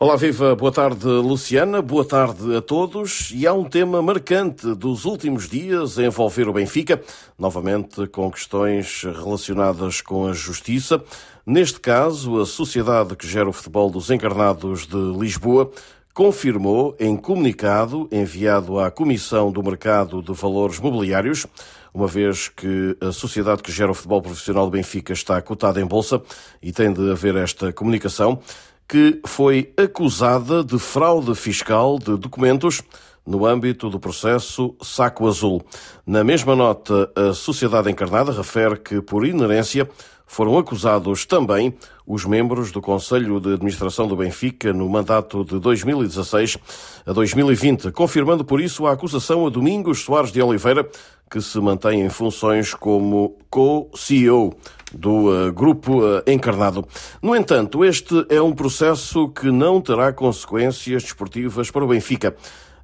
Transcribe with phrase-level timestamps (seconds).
[0.00, 3.32] Olá, viva, boa tarde, Luciana, boa tarde a todos.
[3.34, 7.02] E há um tema marcante dos últimos dias a envolver o Benfica,
[7.36, 11.02] novamente com questões relacionadas com a justiça.
[11.44, 15.68] Neste caso, a sociedade que gera o futebol dos encarnados de Lisboa
[16.14, 21.44] confirmou em comunicado enviado à Comissão do Mercado de Valores Mobiliários,
[21.92, 25.86] uma vez que a sociedade que gera o futebol profissional do Benfica está cotada em
[25.86, 26.22] bolsa
[26.62, 28.40] e tem de haver esta comunicação,
[28.88, 32.82] que foi acusada de fraude fiscal de documentos
[33.26, 35.62] no âmbito do processo Saco Azul.
[36.06, 39.86] Na mesma nota, a sociedade encarnada refere que, por inerência,
[40.28, 41.74] foram acusados também
[42.06, 46.58] os membros do Conselho de Administração do Benfica no mandato de 2016
[47.04, 50.88] a 2020, confirmando por isso a acusação a Domingos Soares de Oliveira,
[51.30, 54.54] que se mantém em funções como co-CEO
[54.92, 56.86] do uh, grupo uh, encarnado.
[57.20, 62.34] No entanto, este é um processo que não terá consequências desportivas para o Benfica.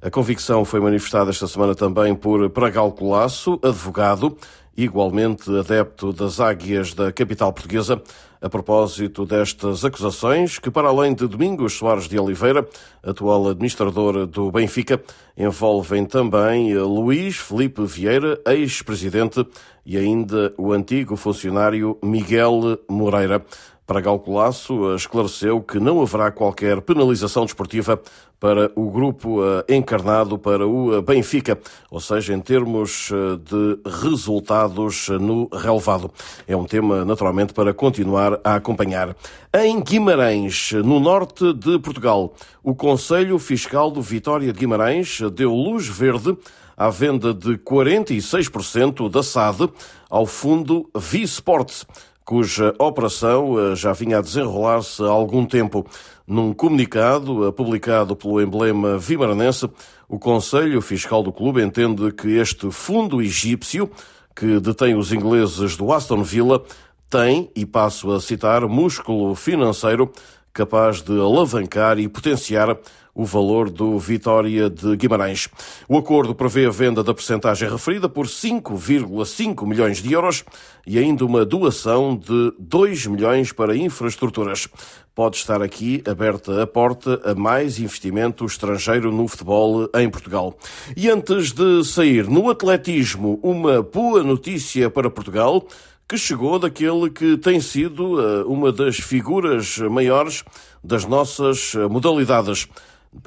[0.01, 4.37] A convicção foi manifestada esta semana também por Pragal Colasso, advogado,
[4.77, 8.01] igualmente adepto das águias da capital portuguesa,
[8.45, 12.63] a propósito destas acusações, que, para além de Domingos Soares de Oliveira,
[13.01, 15.01] atual administrador do Benfica,
[15.35, 19.43] envolvem também Luís Felipe Vieira, ex-presidente,
[19.83, 23.43] e ainda o antigo funcionário Miguel Moreira.
[23.87, 27.99] Para Galcolasso, esclareceu que não haverá qualquer penalização desportiva
[28.39, 31.57] para o grupo eh, encarnado para o Benfica,
[31.89, 36.11] ou seja, em termos eh, de resultados no relevado.
[36.47, 39.15] É um tema, naturalmente, para continuar a acompanhar.
[39.53, 42.33] Em Guimarães, no norte de Portugal,
[42.63, 46.37] o Conselho Fiscal do Vitória de Guimarães deu luz verde
[46.75, 49.69] à venda de 46% da SAD
[50.09, 51.85] ao fundo V-Sports
[52.25, 55.85] cuja operação eh, já vinha a desenrolar-se há algum tempo.
[56.27, 59.69] Num comunicado eh, publicado pelo emblema vimaranense,
[60.09, 63.89] o Conselho Fiscal do clube entende que este fundo egípcio,
[64.35, 66.63] que detém os ingleses do Aston Villa,
[67.09, 70.11] tem, e passo a citar, músculo financeiro
[70.55, 72.77] capaz de alavancar e potenciar
[73.13, 75.49] o valor do Vitória de Guimarães.
[75.87, 80.43] O acordo prevê a venda da percentagem referida por 5,5 milhões de euros
[80.87, 84.67] e ainda uma doação de 2 milhões para infraestruturas.
[85.13, 90.57] Pode estar aqui aberta a porta a mais investimento estrangeiro no futebol em Portugal.
[90.95, 95.65] E antes de sair no atletismo, uma boa notícia para Portugal
[96.07, 100.43] que chegou daquele que tem sido eh, uma das figuras maiores
[100.83, 102.67] das nossas eh, modalidades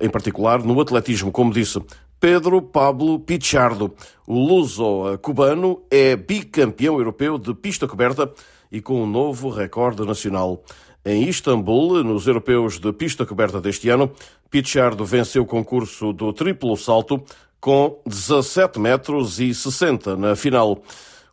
[0.01, 1.81] em particular no atletismo, como disse
[2.21, 3.93] Pedro Pablo Pichardo.
[4.27, 8.33] O luso-cubano é bicampeão europeu de pista coberta
[8.71, 10.63] e com um novo recorde nacional.
[11.05, 14.13] Em Istambul, nos europeus de pista coberta deste ano,
[14.51, 17.23] Pichardo venceu o concurso do triplo salto
[17.61, 20.83] com 17 metros e 60 na final.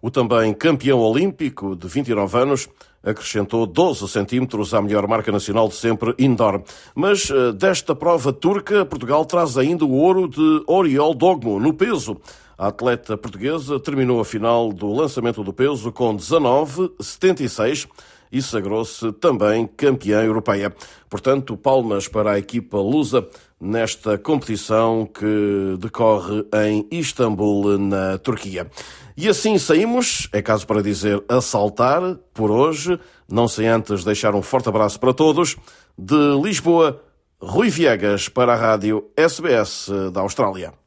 [0.06, 2.70] O também campeão olímpico de 29 anos
[3.04, 6.62] acrescentou 12 centímetros à melhor marca nacional de sempre indoor.
[6.94, 12.22] Mas eh, desta prova turca, Portugal traz ainda o ouro de Oriol Dogmo no peso.
[12.56, 17.88] A atleta portuguesa terminou a final do lançamento do peso com 19,76
[18.36, 20.76] e sagrou-se também campeã europeia.
[21.10, 23.26] Portanto, palmas para a equipa lusa
[23.58, 28.70] nesta competição que decorre em Istambul, na Turquia.
[29.16, 32.02] E assim saímos, é caso para dizer a saltar
[32.34, 35.56] por hoje, não sem antes deixar um forte abraço para todos.
[35.98, 37.02] De Lisboa,
[37.42, 40.85] Rui Viegas para a rádio SBS da Austrália.